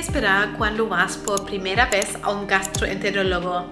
esperar 0.00 0.54
cuando 0.56 0.88
vas 0.88 1.18
por 1.18 1.44
primera 1.44 1.86
vez 1.86 2.16
a 2.22 2.30
un 2.30 2.46
gastroenterólogo. 2.46 3.66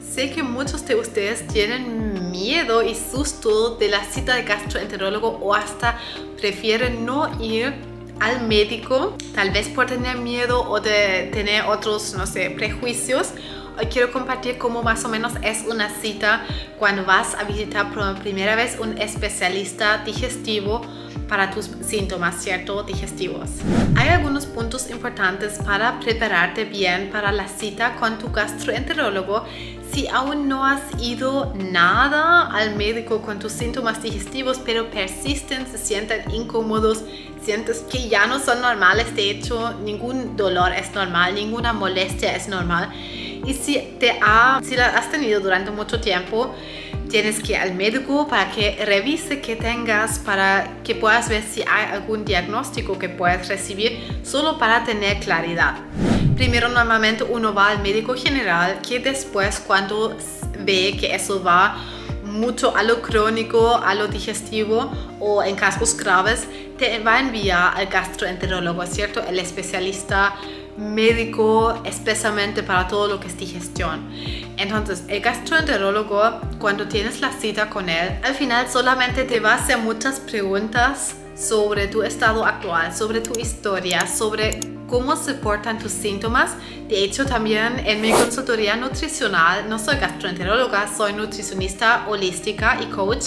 Sé 0.00 0.30
que 0.32 0.42
muchos 0.42 0.84
de 0.86 0.96
ustedes 0.96 1.46
tienen 1.46 2.30
miedo 2.32 2.82
y 2.82 2.96
susto 2.96 3.76
de 3.76 3.88
la 3.88 4.04
cita 4.04 4.34
de 4.34 4.42
gastroenterólogo 4.42 5.38
o 5.40 5.54
hasta 5.54 5.98
prefieren 6.36 7.06
no 7.06 7.30
ir 7.40 7.72
al 8.20 8.46
médico, 8.46 9.16
tal 9.34 9.50
vez 9.50 9.68
por 9.68 9.86
tener 9.86 10.18
miedo 10.18 10.68
o 10.68 10.80
de 10.80 11.30
tener 11.32 11.64
otros, 11.64 12.14
no 12.14 12.26
sé, 12.26 12.50
prejuicios. 12.50 13.32
Hoy 13.78 13.86
quiero 13.86 14.12
compartir 14.12 14.56
cómo 14.58 14.82
más 14.82 15.04
o 15.04 15.08
menos 15.08 15.32
es 15.42 15.64
una 15.66 15.90
cita 15.90 16.46
cuando 16.78 17.04
vas 17.04 17.34
a 17.34 17.44
visitar 17.44 17.92
por 17.92 18.18
primera 18.20 18.54
vez 18.54 18.78
un 18.78 18.98
especialista 18.98 20.04
digestivo 20.04 20.82
para 21.28 21.50
tus 21.50 21.70
síntomas, 21.86 22.42
¿cierto? 22.42 22.82
Digestivos. 22.82 23.50
Hay 23.96 24.08
algunos 24.08 24.46
puntos 24.46 24.90
importantes 24.90 25.58
para 25.64 25.98
prepararte 26.00 26.64
bien 26.64 27.10
para 27.10 27.32
la 27.32 27.48
cita 27.48 27.96
con 27.96 28.18
tu 28.18 28.30
gastroenterólogo 28.30 29.44
si 29.94 30.08
aún 30.08 30.48
no 30.48 30.66
has 30.66 30.80
ido 31.00 31.54
nada 31.54 32.48
al 32.48 32.74
médico 32.74 33.22
con 33.22 33.38
tus 33.38 33.52
síntomas 33.52 34.02
digestivos, 34.02 34.58
pero 34.58 34.90
persisten, 34.90 35.68
se 35.68 35.78
sienten 35.78 36.28
incómodos, 36.32 37.04
sientes 37.42 37.84
que 37.88 38.08
ya 38.08 38.26
no 38.26 38.40
son 38.40 38.60
normales, 38.60 39.14
de 39.14 39.30
hecho 39.30 39.74
ningún 39.84 40.36
dolor 40.36 40.72
es 40.72 40.92
normal, 40.94 41.36
ninguna 41.36 41.72
molestia 41.72 42.34
es 42.34 42.48
normal. 42.48 42.90
Y 43.46 43.54
si, 43.54 43.96
te 44.00 44.18
ha, 44.20 44.60
si 44.64 44.74
la 44.74 44.88
has 44.88 45.12
tenido 45.12 45.40
durante 45.40 45.70
mucho 45.70 46.00
tiempo, 46.00 46.52
tienes 47.14 47.40
que 47.40 47.52
ir 47.52 47.58
al 47.58 47.76
médico 47.76 48.26
para 48.26 48.50
que 48.50 48.84
revise 48.84 49.40
que 49.40 49.54
tengas, 49.54 50.18
para 50.18 50.68
que 50.82 50.96
puedas 50.96 51.28
ver 51.28 51.44
si 51.44 51.62
hay 51.62 51.92
algún 51.92 52.24
diagnóstico 52.24 52.98
que 52.98 53.08
puedes 53.08 53.46
recibir, 53.46 54.00
solo 54.24 54.58
para 54.58 54.82
tener 54.82 55.20
claridad. 55.20 55.76
Primero 56.34 56.68
normalmente 56.68 57.22
uno 57.22 57.54
va 57.54 57.68
al 57.68 57.82
médico 57.82 58.14
general 58.14 58.80
que 58.80 58.98
después 58.98 59.62
cuando 59.64 60.16
ve 60.58 60.96
que 60.98 61.14
eso 61.14 61.40
va 61.40 61.76
mucho 62.24 62.76
a 62.76 62.82
lo 62.82 63.00
crónico, 63.00 63.76
a 63.76 63.94
lo 63.94 64.08
digestivo 64.08 64.90
o 65.20 65.40
en 65.44 65.54
casos 65.54 65.96
graves, 65.96 66.48
te 66.78 66.98
va 66.98 67.14
a 67.14 67.20
enviar 67.20 67.76
al 67.76 67.86
gastroenterólogo, 67.86 68.84
¿cierto? 68.86 69.22
El 69.22 69.38
especialista 69.38 70.34
médico 70.76 71.80
especialmente 71.84 72.62
para 72.62 72.88
todo 72.88 73.08
lo 73.08 73.20
que 73.20 73.28
es 73.28 73.36
digestión. 73.36 74.08
Entonces, 74.56 75.04
el 75.08 75.20
gastroenterólogo, 75.20 76.40
cuando 76.58 76.88
tienes 76.88 77.20
la 77.20 77.32
cita 77.32 77.70
con 77.70 77.88
él, 77.88 78.18
al 78.22 78.34
final 78.34 78.68
solamente 78.68 79.24
te 79.24 79.40
va 79.40 79.52
a 79.52 79.56
hacer 79.56 79.78
muchas 79.78 80.20
preguntas 80.20 81.16
sobre 81.36 81.88
tu 81.88 82.02
estado 82.02 82.44
actual, 82.44 82.94
sobre 82.94 83.20
tu 83.20 83.38
historia, 83.38 84.06
sobre 84.06 84.60
cómo 84.88 85.16
se 85.16 85.34
portan 85.34 85.78
tus 85.78 85.92
síntomas. 85.92 86.52
De 86.88 87.02
hecho, 87.02 87.24
también 87.24 87.80
en 87.84 88.00
mi 88.00 88.12
consultoría 88.12 88.76
nutricional, 88.76 89.68
no 89.68 89.78
soy 89.78 89.96
gastroenteróloga, 89.96 90.88
soy 90.94 91.12
nutricionista 91.12 92.06
holística 92.08 92.78
y 92.80 92.86
coach 92.86 93.26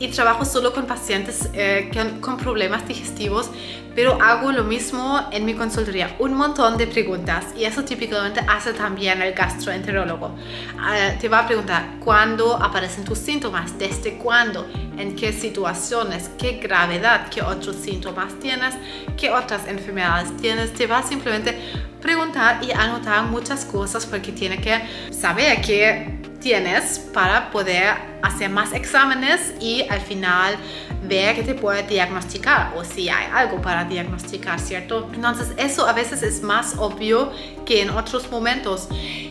y 0.00 0.08
trabajo 0.08 0.44
solo 0.44 0.72
con 0.72 0.86
pacientes 0.86 1.48
eh, 1.52 1.90
con 2.20 2.38
problemas 2.38 2.88
digestivos, 2.88 3.50
pero 3.94 4.20
hago 4.22 4.50
lo 4.50 4.64
mismo 4.64 5.20
en 5.30 5.44
mi 5.44 5.54
consultoría, 5.54 6.16
un 6.18 6.32
montón 6.32 6.78
de 6.78 6.86
preguntas 6.86 7.46
y 7.54 7.64
eso 7.64 7.84
típicamente 7.84 8.40
hace 8.48 8.72
también 8.72 9.20
el 9.20 9.34
gastroenterólogo. 9.34 10.34
Ah, 10.78 11.10
te 11.20 11.28
va 11.28 11.40
a 11.40 11.46
preguntar 11.46 11.98
cuándo 12.02 12.56
aparecen 12.56 13.04
tus 13.04 13.18
síntomas, 13.18 13.78
desde 13.78 14.14
cuándo, 14.14 14.66
en 14.96 15.14
qué 15.14 15.32
situaciones, 15.32 16.30
qué 16.38 16.52
gravedad, 16.52 17.28
qué 17.28 17.42
otros 17.42 17.76
síntomas 17.76 18.32
tienes, 18.40 18.74
qué 19.18 19.30
otras 19.30 19.66
enfermedades 19.68 20.34
tienes. 20.38 20.72
Te 20.72 20.86
va 20.86 21.02
simplemente 21.02 21.58
preguntar 22.00 22.64
y 22.64 22.72
anotar 22.72 23.24
muchas 23.24 23.66
cosas 23.66 24.06
porque 24.06 24.32
tiene 24.32 24.60
que 24.60 24.80
saber 25.12 25.60
que 25.60 26.19
tienes 26.40 26.98
para 26.98 27.50
poder 27.50 27.94
hacer 28.22 28.50
más 28.50 28.72
exámenes 28.72 29.52
y 29.60 29.86
al 29.88 30.00
final 30.00 30.56
ver 31.02 31.36
que 31.36 31.42
te 31.42 31.54
puede 31.54 31.82
diagnosticar 31.82 32.72
o 32.76 32.84
si 32.84 33.08
hay 33.08 33.26
algo 33.32 33.60
para 33.60 33.84
diagnosticar, 33.84 34.58
¿cierto? 34.58 35.08
Entonces 35.14 35.48
eso 35.56 35.86
a 35.86 35.92
veces 35.92 36.22
es 36.22 36.42
más 36.42 36.74
obvio 36.78 37.32
que 37.64 37.82
en 37.82 37.90
otros 37.90 38.30
momentos 38.30 38.88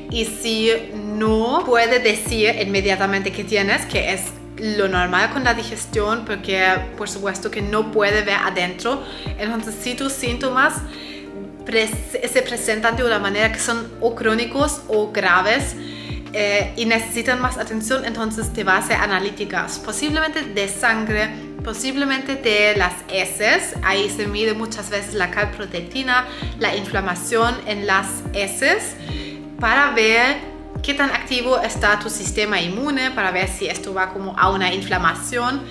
y 0.10 0.26
si 0.26 0.72
no 0.94 1.64
puede 1.66 2.00
decir 2.00 2.56
inmediatamente 2.62 3.32
que 3.32 3.44
tienes, 3.44 3.86
que 3.86 4.14
es 4.14 4.24
lo 4.58 4.88
normal 4.88 5.32
con 5.32 5.44
la 5.44 5.54
digestión 5.54 6.26
porque 6.26 6.64
por 6.98 7.10
supuesto 7.10 7.50
que 7.50 7.62
no 7.62 7.92
puede 7.92 8.22
ver 8.22 8.36
adentro, 8.36 9.04
entonces 9.38 9.76
si 9.82 9.96
tus 9.96 10.14
síntomas 10.14 10.76
se 11.66 12.42
presentan 12.42 12.96
de 12.96 13.04
una 13.04 13.20
manera 13.20 13.52
que 13.52 13.60
son 13.60 13.88
o 14.02 14.16
crónicos 14.16 14.82
o 14.88 15.12
graves, 15.12 15.76
eh, 16.34 16.74
y 16.76 16.86
necesitan 16.86 17.42
más 17.42 17.58
atención, 17.58 18.06
entonces 18.06 18.54
te 18.54 18.64
va 18.64 18.76
a 18.76 18.78
hacer 18.78 18.98
analíticas, 18.98 19.80
posiblemente 19.80 20.42
de 20.44 20.68
sangre, 20.68 21.30
posiblemente 21.64 22.36
de 22.36 22.76
las 22.76 22.94
heces. 23.12 23.74
Ahí 23.84 24.10
se 24.10 24.28
mide 24.28 24.54
muchas 24.54 24.90
veces 24.90 25.16
la 25.16 25.32
calprotectina, 25.32 26.28
la 26.60 26.76
inflamación 26.76 27.56
en 27.66 27.88
las 27.88 28.08
heces, 28.34 28.96
para 29.60 29.92
ver 29.92 30.38
qué 30.84 30.94
tan 30.94 31.10
activo 31.12 31.60
está 31.60 32.00
tu 32.00 32.10
sistema 32.10 32.62
inmune, 32.62 33.12
para 33.12 33.32
ver 33.32 33.50
si 33.50 33.68
esto 33.68 33.94
va 33.94 34.14
como 34.14 34.38
a 34.38 34.52
una 34.52 34.74
inflamación 34.74 35.64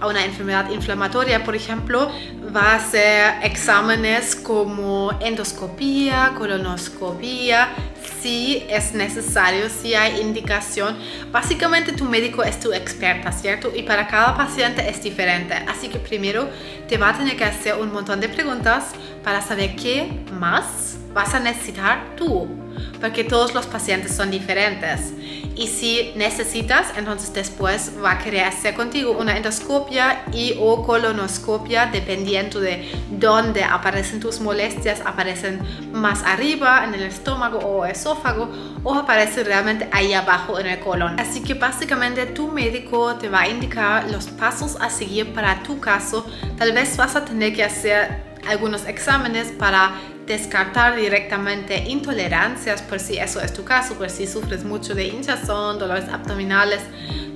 a 0.00 0.06
una 0.06 0.24
enfermedad 0.24 0.70
inflamatoria, 0.70 1.44
por 1.44 1.56
ejemplo, 1.56 2.10
va 2.54 2.72
a 2.72 2.74
hacer 2.76 3.34
exámenes 3.42 4.36
como 4.36 5.12
endoscopía, 5.20 6.34
colonoscopía, 6.36 7.68
si 8.20 8.64
es 8.68 8.94
necesario, 8.94 9.68
si 9.68 9.94
hay 9.94 10.20
indicación. 10.20 10.96
Básicamente 11.30 11.92
tu 11.92 12.04
médico 12.04 12.42
es 12.42 12.58
tu 12.58 12.72
experta, 12.72 13.32
¿cierto? 13.32 13.72
Y 13.74 13.82
para 13.82 14.06
cada 14.06 14.36
paciente 14.36 14.88
es 14.88 15.02
diferente. 15.02 15.54
Así 15.68 15.88
que 15.88 15.98
primero 15.98 16.48
te 16.88 16.96
va 16.96 17.10
a 17.10 17.18
tener 17.18 17.36
que 17.36 17.44
hacer 17.44 17.74
un 17.74 17.92
montón 17.92 18.20
de 18.20 18.28
preguntas 18.28 18.92
para 19.22 19.40
saber 19.40 19.76
qué 19.76 20.24
más 20.32 20.96
vas 21.12 21.34
a 21.34 21.40
necesitar 21.40 22.14
tú, 22.16 22.48
porque 23.00 23.24
todos 23.24 23.54
los 23.54 23.66
pacientes 23.66 24.14
son 24.14 24.30
diferentes. 24.30 25.12
Y 25.56 25.66
si 25.66 26.12
necesitas, 26.14 26.86
entonces 26.96 27.32
después 27.32 27.92
va 28.02 28.12
a 28.12 28.18
querer 28.18 28.44
hacer 28.44 28.74
contigo 28.74 29.16
una 29.18 29.36
endoscopia 29.36 30.22
y 30.32 30.54
o 30.60 30.84
colonoscopia, 30.84 31.86
dependiendo 31.86 32.60
de 32.60 32.88
dónde 33.10 33.64
aparecen 33.64 34.20
tus 34.20 34.40
molestias, 34.40 35.00
aparecen 35.04 35.60
más 35.92 36.22
arriba 36.22 36.84
en 36.84 36.94
el 36.94 37.02
estómago 37.02 37.58
o 37.58 37.84
esófago 37.84 38.48
o 38.84 38.94
aparecen 38.94 39.46
realmente 39.46 39.88
ahí 39.90 40.12
abajo 40.12 40.58
en 40.60 40.66
el 40.66 40.78
colon. 40.78 41.18
Así 41.18 41.42
que 41.42 41.54
básicamente 41.54 42.26
tu 42.26 42.48
médico 42.48 43.16
te 43.16 43.28
va 43.28 43.42
a 43.42 43.48
indicar 43.48 44.10
los 44.10 44.26
pasos 44.26 44.76
a 44.80 44.90
seguir 44.90 45.32
para 45.34 45.62
tu 45.62 45.80
caso. 45.80 46.24
Tal 46.56 46.72
vez 46.72 46.96
vas 46.96 47.16
a 47.16 47.24
tener 47.24 47.54
que 47.54 47.64
hacer 47.64 48.22
algunos 48.46 48.86
exámenes 48.86 49.48
para 49.52 49.92
descartar 50.28 50.94
directamente 50.94 51.84
intolerancias, 51.88 52.82
por 52.82 53.00
si 53.00 53.18
eso 53.18 53.40
es 53.40 53.52
tu 53.52 53.64
caso, 53.64 53.94
por 53.94 54.10
si 54.10 54.26
sufres 54.26 54.62
mucho 54.62 54.94
de 54.94 55.06
hinchazón, 55.06 55.78
dolores 55.78 56.08
abdominales, 56.08 56.80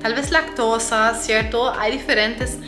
tal 0.00 0.14
vez 0.14 0.30
lactosa, 0.30 1.14
¿cierto? 1.14 1.72
Hay 1.72 1.92
diferentes 1.92 2.58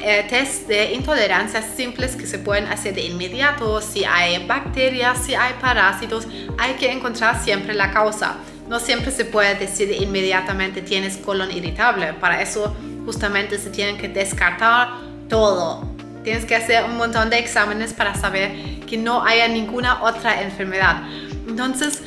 eh, 0.00 0.26
test 0.28 0.66
de 0.66 0.94
intolerancias 0.94 1.66
simples 1.76 2.16
que 2.16 2.26
se 2.26 2.38
pueden 2.38 2.66
hacer 2.66 2.94
de 2.94 3.02
inmediato. 3.02 3.80
Si 3.80 4.04
hay 4.04 4.44
bacterias, 4.46 5.18
si 5.24 5.34
hay 5.34 5.52
parásitos, 5.60 6.26
hay 6.58 6.74
que 6.74 6.90
encontrar 6.90 7.42
siempre 7.44 7.74
la 7.74 7.92
causa. 7.92 8.36
No 8.68 8.80
siempre 8.80 9.12
se 9.12 9.26
puede 9.26 9.54
decir 9.54 9.94
inmediatamente 10.00 10.80
tienes 10.80 11.18
colon 11.18 11.50
irritable. 11.50 12.14
Para 12.14 12.40
eso 12.40 12.74
justamente 13.04 13.58
se 13.58 13.68
tienen 13.68 13.98
que 13.98 14.08
descartar 14.08 14.88
todo 15.28 15.93
Tienes 16.24 16.46
que 16.46 16.56
hacer 16.56 16.84
un 16.84 16.96
montón 16.96 17.28
de 17.28 17.38
exámenes 17.38 17.92
para 17.92 18.14
saber 18.14 18.80
que 18.86 18.96
no 18.96 19.22
haya 19.22 19.46
ninguna 19.46 20.02
otra 20.02 20.42
enfermedad. 20.42 21.02
Entonces, 21.46 22.02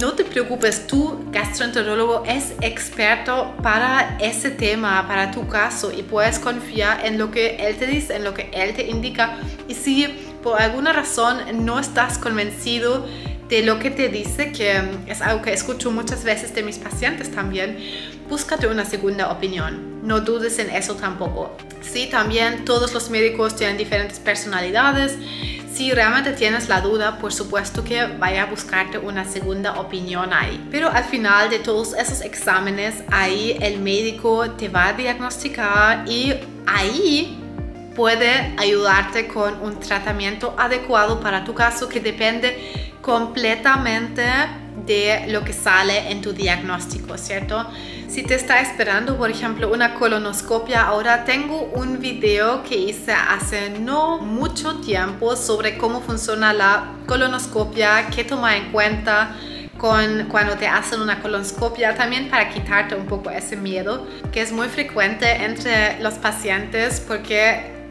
no 0.00 0.12
te 0.12 0.24
preocupes, 0.24 0.86
tu 0.86 1.30
gastroenterólogo 1.30 2.24
es 2.26 2.52
experto 2.62 3.54
para 3.62 4.16
ese 4.20 4.50
tema, 4.50 5.06
para 5.06 5.30
tu 5.30 5.48
caso 5.48 5.92
y 5.92 6.02
puedes 6.02 6.38
confiar 6.38 7.04
en 7.04 7.18
lo 7.18 7.30
que 7.30 7.56
él 7.56 7.76
te 7.76 7.86
dice, 7.86 8.16
en 8.16 8.24
lo 8.24 8.34
que 8.34 8.50
él 8.52 8.74
te 8.74 8.86
indica. 8.86 9.36
Y 9.68 9.74
si 9.74 10.06
por 10.42 10.60
alguna 10.60 10.92
razón 10.92 11.64
no 11.64 11.78
estás 11.78 12.18
convencido 12.18 13.06
de 13.48 13.62
lo 13.62 13.78
que 13.78 13.90
te 13.90 14.08
dice, 14.08 14.52
que 14.52 14.82
es 15.06 15.22
algo 15.22 15.42
que 15.42 15.52
escucho 15.52 15.90
muchas 15.90 16.22
veces 16.24 16.54
de 16.54 16.62
mis 16.62 16.78
pacientes 16.78 17.30
también, 17.30 17.78
búscate 18.28 18.66
una 18.66 18.84
segunda 18.84 19.30
opinión. 19.30 20.06
No 20.06 20.20
dudes 20.20 20.58
en 20.58 20.70
eso 20.70 20.94
tampoco. 20.94 21.56
Sí, 21.80 22.08
también 22.10 22.64
todos 22.64 22.92
los 22.92 23.10
médicos 23.10 23.56
tienen 23.56 23.76
diferentes 23.76 24.18
personalidades. 24.18 25.16
Si 25.72 25.92
realmente 25.92 26.32
tienes 26.32 26.68
la 26.68 26.80
duda, 26.80 27.18
por 27.18 27.32
supuesto 27.32 27.84
que 27.84 28.06
vaya 28.06 28.42
a 28.42 28.46
buscarte 28.46 28.98
una 28.98 29.24
segunda 29.24 29.80
opinión 29.80 30.32
ahí. 30.32 30.66
Pero 30.70 30.90
al 30.90 31.04
final 31.04 31.50
de 31.50 31.60
todos 31.60 31.94
esos 31.94 32.20
exámenes, 32.22 33.04
ahí 33.10 33.56
el 33.60 33.78
médico 33.80 34.50
te 34.50 34.68
va 34.68 34.88
a 34.88 34.92
diagnosticar 34.94 36.08
y 36.08 36.34
ahí 36.66 37.38
puede 37.94 38.54
ayudarte 38.56 39.28
con 39.28 39.60
un 39.60 39.80
tratamiento 39.80 40.54
adecuado 40.58 41.20
para 41.20 41.44
tu 41.44 41.54
caso 41.54 41.88
que 41.88 42.00
depende 42.00 42.56
completamente 43.00 44.22
de 44.86 45.26
lo 45.28 45.44
que 45.44 45.52
sale 45.52 46.10
en 46.10 46.22
tu 46.22 46.32
diagnóstico, 46.32 47.16
¿cierto? 47.18 47.66
Si 48.08 48.22
te 48.22 48.34
está 48.34 48.62
esperando, 48.62 49.18
por 49.18 49.30
ejemplo, 49.30 49.70
una 49.70 49.94
colonoscopia, 49.94 50.82
ahora 50.82 51.26
tengo 51.26 51.70
un 51.74 52.00
video 52.00 52.62
que 52.62 52.74
hice 52.74 53.12
hace 53.12 53.68
no 53.80 54.18
mucho 54.18 54.76
tiempo 54.80 55.36
sobre 55.36 55.76
cómo 55.76 56.00
funciona 56.00 56.54
la 56.54 56.94
colonoscopia, 57.06 58.08
qué 58.08 58.24
toma 58.24 58.56
en 58.56 58.72
cuenta, 58.72 59.36
con 59.76 60.24
cuando 60.30 60.56
te 60.56 60.66
hacen 60.66 61.02
una 61.02 61.20
colonoscopia 61.20 61.94
también 61.94 62.30
para 62.30 62.48
quitarte 62.48 62.94
un 62.94 63.06
poco 63.06 63.30
ese 63.30 63.56
miedo 63.56 64.06
que 64.32 64.40
es 64.40 64.50
muy 64.52 64.68
frecuente 64.68 65.44
entre 65.44 66.00
los 66.00 66.14
pacientes 66.14 67.00
porque 67.06 67.86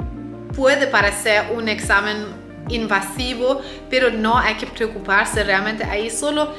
puede 0.53 0.87
parecer 0.87 1.45
un 1.55 1.69
examen 1.69 2.25
invasivo, 2.69 3.61
pero 3.89 4.11
no 4.11 4.37
hay 4.37 4.55
que 4.55 4.67
preocuparse 4.67 5.43
realmente 5.43 5.83
ahí 5.83 6.09
solo 6.09 6.53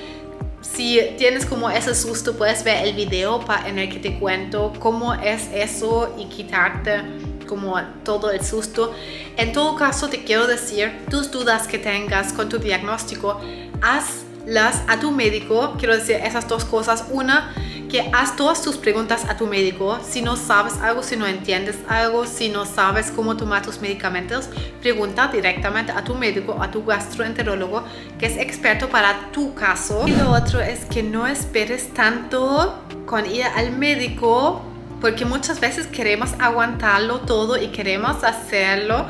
si 0.61 1.01
tienes 1.17 1.47
como 1.47 1.71
ese 1.71 1.95
susto 1.95 2.37
puedes 2.37 2.65
ver 2.65 2.87
el 2.87 2.95
video 2.95 3.45
en 3.67 3.79
el 3.79 3.89
que 3.89 3.99
te 3.99 4.19
cuento 4.19 4.73
cómo 4.79 5.15
es 5.15 5.49
eso 5.53 6.15
y 6.19 6.27
quitarte 6.27 7.03
como 7.47 7.81
todo 8.05 8.31
el 8.31 8.45
susto. 8.45 8.93
En 9.37 9.53
todo 9.53 9.77
caso 9.77 10.09
te 10.09 10.25
quiero 10.25 10.47
decir, 10.47 11.05
tus 11.11 11.31
dudas 11.31 11.67
que 11.67 11.79
tengas 11.79 12.33
con 12.33 12.49
tu 12.49 12.59
diagnóstico, 12.59 13.41
hazlas 13.81 14.83
a 14.87 15.01
tu 15.01 15.11
médico. 15.11 15.75
Quiero 15.79 15.97
decir 15.97 16.17
esas 16.17 16.47
dos 16.47 16.65
cosas. 16.65 17.07
Una, 17.11 17.55
que 17.89 18.11
haz 18.13 18.37
todas 18.37 18.63
tus 18.63 18.77
preguntas 18.77 19.25
a 19.29 19.37
tu 19.37 19.47
médico. 19.47 19.99
Si 20.07 20.21
no 20.23 20.37
sabes 20.37 20.75
algo, 20.79 21.03
si 21.03 21.17
no 21.17 21.27
entiendes 21.27 21.77
algo, 21.89 22.27
si 22.27 22.49
no 22.49 22.67
sabes 22.67 23.11
cómo 23.11 23.37
tomar 23.37 23.63
tus 23.63 23.81
medicamentos, 23.81 24.49
pregunta 24.81 25.29
directamente 25.29 25.93
a 25.93 26.05
tu 26.05 26.15
médico, 26.15 26.59
a 26.61 26.71
tu 26.71 26.85
gastroenterólogo, 26.85 27.83
que 28.19 28.27
es 28.27 28.37
experto 28.37 28.89
para 28.89 29.31
tu 29.33 29.55
caso. 29.55 30.07
Y 30.07 30.13
lo 30.13 30.31
otro 30.31 30.61
es 30.61 30.85
que 30.85 31.03
no 31.03 31.27
esperes 31.27 31.93
tanto 31.95 32.79
con 33.07 33.27
ir 33.27 33.45
al 33.45 33.73
médico, 33.73 34.63
porque 35.01 35.25
muchas 35.25 35.61
veces 35.61 35.87
queremos 35.87 36.31
aguantarlo 36.39 37.21
todo 37.21 37.57
y 37.57 37.69
queremos 37.69 38.23
hacerlo 38.25 39.07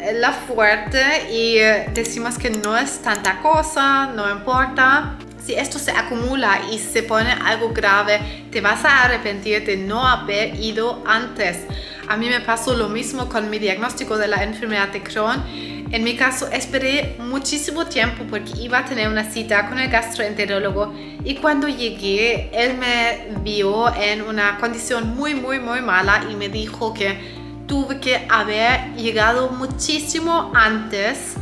eh, 0.00 0.12
la 0.14 0.32
fuerte 0.32 1.30
y 1.30 1.58
eh, 1.58 1.90
decimos 1.92 2.38
que 2.38 2.50
no 2.50 2.76
es 2.76 3.00
tanta 3.00 3.40
cosa, 3.42 4.06
no 4.06 4.30
importa 4.30 5.18
si 5.48 5.54
esto 5.54 5.78
se 5.78 5.92
acumula 5.92 6.60
y 6.70 6.78
se 6.78 7.02
pone 7.02 7.32
algo 7.32 7.72
grave, 7.72 8.20
te 8.50 8.60
vas 8.60 8.84
a 8.84 9.04
arrepentir 9.04 9.64
de 9.64 9.78
no 9.78 10.06
haber 10.06 10.54
ido 10.60 11.02
antes. 11.06 11.60
A 12.06 12.18
mí 12.18 12.28
me 12.28 12.40
pasó 12.40 12.76
lo 12.76 12.90
mismo 12.90 13.30
con 13.30 13.48
mi 13.48 13.58
diagnóstico 13.58 14.18
de 14.18 14.28
la 14.28 14.44
enfermedad 14.44 14.88
de 14.88 15.02
Crohn. 15.02 15.42
En 15.90 16.04
mi 16.04 16.16
caso 16.16 16.50
esperé 16.52 17.16
muchísimo 17.18 17.86
tiempo 17.86 18.24
porque 18.28 18.52
iba 18.60 18.80
a 18.80 18.84
tener 18.84 19.08
una 19.08 19.24
cita 19.24 19.70
con 19.70 19.78
el 19.78 19.88
gastroenterólogo 19.88 20.92
y 21.24 21.36
cuando 21.36 21.66
llegué 21.66 22.50
él 22.52 22.76
me 22.76 23.40
vio 23.42 23.94
en 23.96 24.20
una 24.20 24.58
condición 24.58 25.16
muy 25.16 25.34
muy 25.34 25.60
muy 25.60 25.80
mala 25.80 26.26
y 26.30 26.36
me 26.36 26.50
dijo 26.50 26.92
que 26.92 27.18
tuve 27.66 28.00
que 28.00 28.26
haber 28.28 28.92
llegado 28.96 29.48
muchísimo 29.48 30.52
antes 30.54 31.36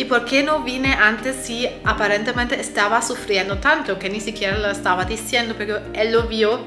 ¿Y 0.00 0.06
por 0.06 0.24
qué 0.24 0.42
no 0.42 0.60
vine 0.60 0.94
antes 0.94 1.36
si 1.44 1.68
aparentemente 1.84 2.58
estaba 2.58 3.02
sufriendo 3.02 3.58
tanto? 3.58 3.98
Que 3.98 4.08
ni 4.08 4.18
siquiera 4.18 4.56
lo 4.56 4.70
estaba 4.70 5.04
diciendo, 5.04 5.54
pero 5.58 5.78
él 5.92 6.12
lo 6.12 6.22
vio. 6.22 6.58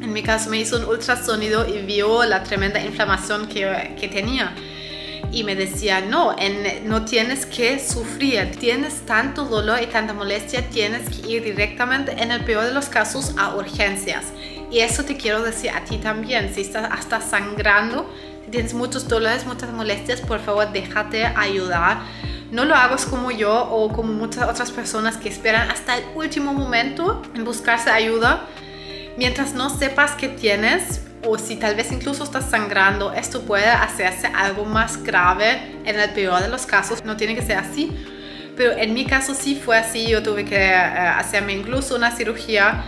En 0.00 0.10
mi 0.10 0.22
caso 0.22 0.48
me 0.48 0.56
hizo 0.56 0.78
un 0.78 0.86
ultrasonido 0.86 1.68
y 1.68 1.82
vio 1.84 2.24
la 2.24 2.42
tremenda 2.44 2.82
inflamación 2.82 3.46
que, 3.46 3.94
que 4.00 4.08
tenía. 4.08 4.54
Y 5.30 5.44
me 5.44 5.54
decía, 5.54 6.00
no, 6.00 6.34
en, 6.38 6.88
no 6.88 7.04
tienes 7.04 7.44
que 7.44 7.78
sufrir, 7.78 8.52
tienes 8.58 9.04
tanto 9.04 9.44
dolor 9.44 9.82
y 9.82 9.86
tanta 9.88 10.14
molestia, 10.14 10.66
tienes 10.70 11.10
que 11.10 11.30
ir 11.30 11.44
directamente, 11.44 12.12
en 12.12 12.30
el 12.30 12.42
peor 12.42 12.64
de 12.64 12.72
los 12.72 12.86
casos, 12.86 13.34
a 13.36 13.54
urgencias. 13.54 14.32
Y 14.70 14.78
eso 14.78 15.04
te 15.04 15.18
quiero 15.18 15.42
decir 15.42 15.72
a 15.72 15.84
ti 15.84 15.98
también, 15.98 16.54
si 16.54 16.62
estás 16.62 16.88
hasta 16.90 17.20
sangrando, 17.20 18.10
tienes 18.50 18.72
muchos 18.72 19.06
dolores, 19.08 19.44
muchas 19.44 19.70
molestias, 19.74 20.22
por 20.22 20.40
favor 20.40 20.72
déjate 20.72 21.26
ayudar 21.26 21.98
no 22.50 22.64
lo 22.64 22.74
hagas 22.74 23.06
como 23.06 23.30
yo 23.30 23.68
o 23.70 23.92
como 23.92 24.12
muchas 24.12 24.48
otras 24.48 24.70
personas 24.70 25.16
que 25.16 25.28
esperan 25.28 25.70
hasta 25.70 25.98
el 25.98 26.04
último 26.14 26.52
momento 26.52 27.22
en 27.34 27.44
buscarse 27.44 27.90
ayuda. 27.90 28.46
Mientras 29.16 29.54
no 29.54 29.70
sepas 29.70 30.12
qué 30.12 30.28
tienes 30.28 31.00
o 31.24 31.38
si 31.38 31.56
tal 31.56 31.74
vez 31.74 31.90
incluso 31.90 32.24
estás 32.24 32.50
sangrando, 32.50 33.12
esto 33.12 33.42
puede 33.42 33.66
hacerse 33.66 34.28
algo 34.28 34.64
más 34.64 35.02
grave 35.02 35.76
en 35.84 35.98
el 35.98 36.10
peor 36.10 36.42
de 36.42 36.48
los 36.48 36.66
casos. 36.66 37.04
No 37.04 37.16
tiene 37.16 37.34
que 37.34 37.42
ser 37.42 37.58
así, 37.58 37.92
pero 38.56 38.72
en 38.72 38.94
mi 38.94 39.06
caso 39.06 39.34
sí 39.34 39.60
fue 39.62 39.76
así. 39.76 40.06
Yo 40.08 40.22
tuve 40.22 40.44
que 40.44 40.56
eh, 40.56 40.74
hacerme 40.74 41.54
incluso 41.54 41.96
una 41.96 42.12
cirugía 42.12 42.84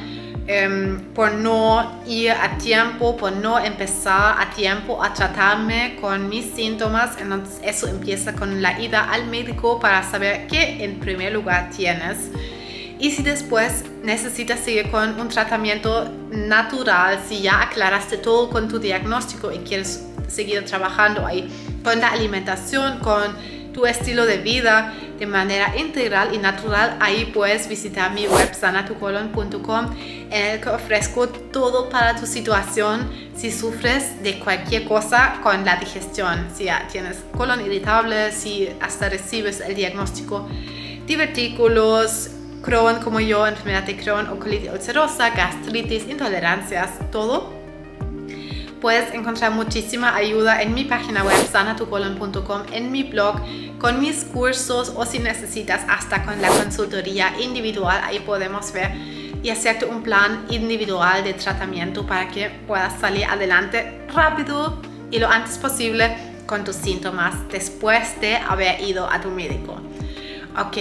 Em, 0.50 0.98
por 1.12 1.32
no 1.32 2.00
ir 2.06 2.30
a 2.30 2.56
tiempo, 2.56 3.18
por 3.18 3.32
no 3.32 3.58
empezar 3.58 4.40
a 4.40 4.48
tiempo 4.48 5.04
a 5.04 5.12
tratarme 5.12 5.98
con 6.00 6.30
mis 6.30 6.54
síntomas. 6.54 7.18
Entonces 7.20 7.60
eso 7.62 7.86
empieza 7.86 8.32
con 8.32 8.62
la 8.62 8.80
ida 8.80 9.12
al 9.12 9.26
médico 9.26 9.78
para 9.78 10.02
saber 10.02 10.46
qué 10.46 10.82
en 10.82 11.00
primer 11.00 11.34
lugar 11.34 11.68
tienes. 11.68 12.30
Y 12.98 13.10
si 13.10 13.22
después 13.22 13.84
necesitas 14.02 14.60
seguir 14.60 14.90
con 14.90 15.20
un 15.20 15.28
tratamiento 15.28 16.10
natural, 16.30 17.20
si 17.28 17.42
ya 17.42 17.60
aclaraste 17.60 18.16
todo 18.16 18.48
con 18.48 18.68
tu 18.68 18.78
diagnóstico 18.78 19.52
y 19.52 19.58
quieres 19.58 20.02
seguir 20.28 20.64
trabajando 20.64 21.26
ahí 21.26 21.46
con 21.84 22.00
la 22.00 22.08
alimentación, 22.08 23.00
con 23.00 23.36
tu 23.74 23.84
estilo 23.84 24.24
de 24.24 24.38
vida 24.38 24.94
de 25.18 25.26
manera 25.26 25.76
integral 25.76 26.34
y 26.34 26.38
natural, 26.38 26.96
ahí 27.00 27.30
puedes 27.34 27.68
visitar 27.68 28.12
mi 28.12 28.26
web 28.26 28.54
sanatucolon.com 28.54 29.96
en 30.30 30.44
el 30.46 30.60
que 30.60 30.68
ofrezco 30.68 31.28
todo 31.28 31.88
para 31.88 32.16
tu 32.16 32.26
situación 32.26 33.10
si 33.34 33.50
sufres 33.50 34.22
de 34.22 34.38
cualquier 34.38 34.84
cosa 34.84 35.40
con 35.42 35.64
la 35.64 35.76
digestión, 35.76 36.48
si 36.54 36.64
ya 36.64 36.86
tienes 36.90 37.24
colon 37.36 37.60
irritable, 37.64 38.30
si 38.32 38.68
hasta 38.80 39.08
recibes 39.08 39.60
el 39.60 39.74
diagnóstico 39.74 40.48
divertículos, 41.06 42.30
Crohn 42.62 43.00
como 43.00 43.20
yo, 43.20 43.46
enfermedad 43.46 43.84
de 43.84 43.96
Crohn 43.96 44.28
o 44.28 44.38
colitis 44.38 44.70
ulcerosa, 44.70 45.30
gastritis, 45.30 46.06
intolerancias, 46.08 46.90
todo 47.10 47.57
puedes 48.80 49.12
encontrar 49.12 49.52
muchísima 49.52 50.14
ayuda 50.14 50.62
en 50.62 50.74
mi 50.74 50.84
página 50.84 51.24
web 51.24 51.36
sanatucolon.com, 51.50 52.62
en 52.72 52.92
mi 52.92 53.02
blog, 53.02 53.40
con 53.78 54.00
mis 54.00 54.24
cursos 54.24 54.92
o 54.94 55.04
si 55.04 55.18
necesitas 55.18 55.82
hasta 55.88 56.24
con 56.24 56.40
la 56.40 56.48
consultoría 56.48 57.32
individual, 57.40 58.00
ahí 58.04 58.20
podemos 58.20 58.72
ver 58.72 58.92
y 59.42 59.50
hacerte 59.50 59.84
un 59.84 60.02
plan 60.02 60.46
individual 60.50 61.22
de 61.22 61.34
tratamiento 61.34 62.06
para 62.06 62.28
que 62.28 62.50
puedas 62.66 62.98
salir 63.00 63.24
adelante 63.24 64.00
rápido 64.12 64.80
y 65.10 65.18
lo 65.18 65.28
antes 65.28 65.58
posible 65.58 66.16
con 66.46 66.64
tus 66.64 66.76
síntomas 66.76 67.34
después 67.50 68.20
de 68.20 68.36
haber 68.36 68.80
ido 68.80 69.08
a 69.08 69.20
tu 69.20 69.30
médico. 69.30 69.80
Ok, 70.58 70.76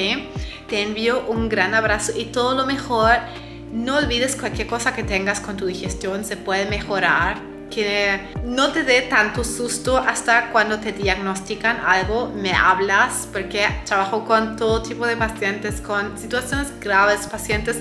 te 0.68 0.82
envío 0.82 1.28
un 1.28 1.50
gran 1.50 1.76
abrazo 1.76 2.14
y 2.16 2.26
todo 2.26 2.56
lo 2.56 2.66
mejor. 2.66 3.14
No 3.72 3.98
olvides 3.98 4.36
cualquier 4.36 4.68
cosa 4.68 4.96
que 4.96 5.04
tengas 5.04 5.40
con 5.40 5.58
tu 5.58 5.66
digestión 5.66 6.24
se 6.24 6.38
puede 6.38 6.66
mejorar 6.66 7.57
que 7.70 8.20
no 8.44 8.72
te 8.72 8.84
dé 8.84 9.04
tanto 9.04 9.44
susto 9.44 9.98
hasta 9.98 10.52
cuando 10.52 10.80
te 10.80 10.92
diagnostican 10.92 11.80
algo, 11.86 12.32
me 12.36 12.54
hablas 12.54 13.28
porque 13.32 13.68
trabajo 13.86 14.26
con 14.26 14.56
todo 14.56 14.82
tipo 14.82 15.06
de 15.06 15.18
pacientes, 15.18 15.82
con 15.82 16.18
situaciones 16.18 16.68
graves, 16.80 17.28
pacientes 17.28 17.78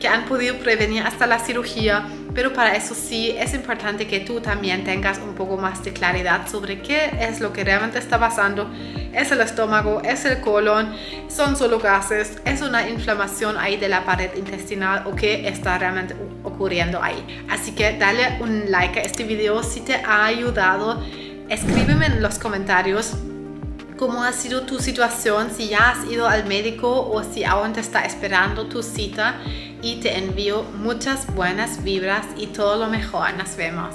que 0.00 0.08
han 0.08 0.24
podido 0.26 0.56
prevenir 0.58 1.02
hasta 1.02 1.26
la 1.26 1.38
cirugía, 1.38 2.06
pero 2.34 2.52
para 2.52 2.76
eso 2.76 2.94
sí 2.94 3.30
es 3.30 3.54
importante 3.54 4.06
que 4.06 4.20
tú 4.20 4.40
también 4.40 4.84
tengas 4.84 5.18
un 5.18 5.34
poco 5.34 5.56
más 5.56 5.82
de 5.84 5.92
claridad 5.92 6.48
sobre 6.48 6.80
qué 6.82 7.10
es 7.20 7.40
lo 7.40 7.52
que 7.52 7.64
realmente 7.64 7.98
está 7.98 8.18
pasando. 8.18 8.70
Es 9.12 9.32
el 9.32 9.40
estómago, 9.40 10.02
es 10.02 10.24
el 10.24 10.40
colon, 10.40 10.94
son 11.28 11.56
solo 11.56 11.78
gases, 11.78 12.38
es 12.44 12.62
una 12.62 12.88
inflamación 12.88 13.56
ahí 13.58 13.76
de 13.76 13.88
la 13.88 14.04
pared 14.04 14.30
intestinal 14.36 15.06
o 15.06 15.14
qué 15.14 15.48
está 15.48 15.78
realmente 15.78 16.14
ocurriendo 16.44 17.02
ahí. 17.02 17.44
Así 17.48 17.72
que 17.72 17.96
dale 17.98 18.38
un 18.40 18.70
like 18.70 19.00
a 19.00 19.02
este 19.02 19.24
video 19.24 19.62
si 19.62 19.80
te 19.80 19.94
ha 19.94 20.26
ayudado. 20.26 21.02
Escríbeme 21.48 22.06
en 22.06 22.22
los 22.22 22.38
comentarios 22.38 23.14
cómo 23.96 24.22
ha 24.22 24.32
sido 24.32 24.62
tu 24.62 24.78
situación, 24.78 25.50
si 25.50 25.68
ya 25.68 25.90
has 25.90 26.10
ido 26.10 26.28
al 26.28 26.46
médico 26.46 27.10
o 27.10 27.24
si 27.24 27.44
aún 27.44 27.72
te 27.72 27.80
está 27.80 28.04
esperando 28.04 28.66
tu 28.66 28.82
cita 28.82 29.40
y 29.82 29.96
te 29.96 30.18
envío 30.18 30.62
muchas 30.62 31.32
buenas 31.34 31.82
vibras 31.82 32.26
y 32.36 32.48
todo 32.48 32.76
lo 32.76 32.88
mejor. 32.88 33.34
Nos 33.34 33.56
vemos. 33.56 33.94